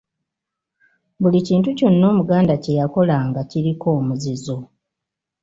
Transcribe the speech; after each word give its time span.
Buli 1.21 1.39
kintu 1.47 1.69
kyonna 1.77 2.05
Omuganda 2.13 2.53
kye 2.63 2.77
yakolanga 2.79 3.39
kiriko 3.49 3.87
omuzizo 3.99 4.57